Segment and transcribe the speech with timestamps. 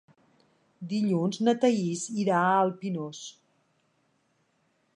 [0.93, 3.21] Dilluns na Thaís irà al Pinós.